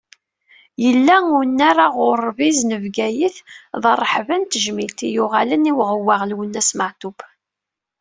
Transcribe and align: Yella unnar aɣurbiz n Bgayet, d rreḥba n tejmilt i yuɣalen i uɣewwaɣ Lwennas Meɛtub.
Yella 0.83 1.15
unnar 1.39 1.77
aɣurbiz 1.85 2.59
n 2.69 2.71
Bgayet, 2.83 3.37
d 3.81 3.83
rreḥba 3.99 4.35
n 4.41 4.43
tejmilt 4.51 4.99
i 5.07 5.09
yuɣalen 5.15 5.69
i 5.71 5.73
uɣewwaɣ 5.79 6.21
Lwennas 6.29 6.69
Meɛtub. 6.77 7.17